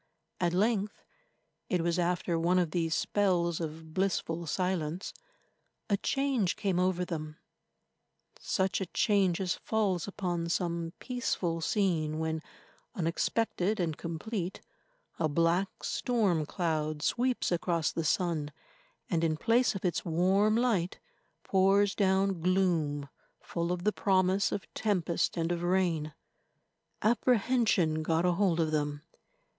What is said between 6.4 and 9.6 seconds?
came over them, such a change as